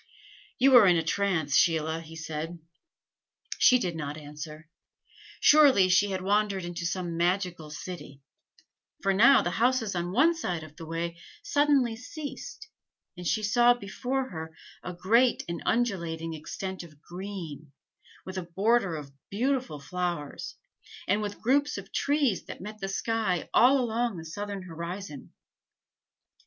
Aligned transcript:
"You 0.57 0.75
are 0.77 0.87
in 0.87 0.95
a 0.97 1.03
trance, 1.03 1.55
Sheila," 1.55 1.99
he 2.01 2.15
said. 2.15 2.57
She 3.59 3.77
did 3.77 3.95
not 3.95 4.17
answer. 4.17 4.67
Surely 5.39 5.89
she 5.89 6.09
had 6.09 6.23
wandered 6.23 6.65
into 6.65 6.87
some 6.87 7.15
magical 7.17 7.69
city, 7.69 8.23
for 9.03 9.13
now 9.13 9.43
the 9.43 9.51
houses 9.51 9.93
on 9.93 10.11
one 10.11 10.33
side 10.33 10.63
of 10.63 10.75
the 10.75 10.87
way 10.87 11.19
suddenly 11.43 11.95
ceased, 11.95 12.67
and 13.15 13.27
she 13.27 13.43
saw 13.43 13.75
before 13.75 14.29
her 14.31 14.57
a 14.81 14.95
great 14.95 15.43
and 15.47 15.61
undulating 15.67 16.33
extent 16.33 16.81
of 16.81 16.99
green, 17.03 17.71
with 18.25 18.39
a 18.39 18.49
border 18.55 18.95
of 18.95 19.11
beautiful 19.29 19.79
flowers, 19.79 20.55
and 21.07 21.21
with 21.21 21.41
groups 21.41 21.77
of 21.77 21.93
trees 21.93 22.45
that 22.45 22.59
met 22.59 22.79
the 22.79 22.89
sky 22.89 23.47
all 23.53 23.79
along 23.79 24.17
the 24.17 24.25
southern 24.25 24.63
horizon. 24.63 25.31